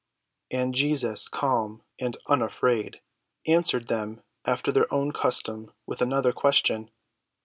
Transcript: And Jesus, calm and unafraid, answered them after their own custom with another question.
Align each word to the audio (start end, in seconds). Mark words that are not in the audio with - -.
And 0.49 0.73
Jesus, 0.73 1.27
calm 1.27 1.83
and 1.99 2.17
unafraid, 2.25 3.01
answered 3.45 3.87
them 3.87 4.23
after 4.45 4.71
their 4.71 4.91
own 4.91 5.11
custom 5.11 5.73
with 5.85 6.01
another 6.01 6.33
question. 6.33 6.89